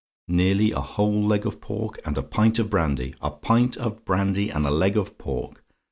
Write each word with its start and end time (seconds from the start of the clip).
"Nearly 0.27 0.71
a 0.71 0.79
whole 0.79 1.23
leg 1.23 1.45
of 1.45 1.61
pork 1.61 1.99
and 2.05 2.17
a 2.17 2.23
pint 2.23 2.57
of 2.57 2.71
brandy! 2.71 3.13
A 3.21 3.29
pint 3.29 3.77
of 3.77 4.03
brandy 4.03 4.49
and 4.49 4.65
a 4.65 4.71
leg 4.71 4.97
of 4.97 5.19
pork. 5.19 5.63